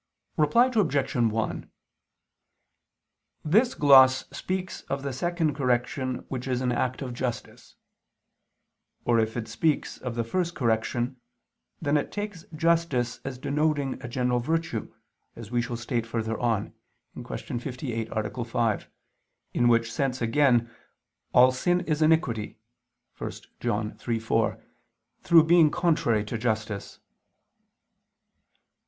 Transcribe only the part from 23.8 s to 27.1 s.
3:4), through being contrary to justice.